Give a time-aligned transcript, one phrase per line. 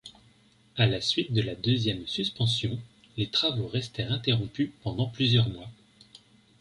[0.77, 2.79] À la suite de la deuxième suspension,
[3.17, 5.69] les travaux restèrent interrompus pendant plusieurs mois.